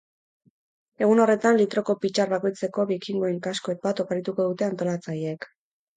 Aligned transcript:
Egun 1.07 1.19
horretan, 1.25 1.59
litroko 1.59 1.95
pitxar 2.05 2.33
bakoitzeko 2.33 2.85
bikingoen 2.93 3.39
kasko 3.49 3.77
bat 3.87 4.05
oparituko 4.05 4.47
dute 4.53 4.69
antolatzaileek. 4.73 5.47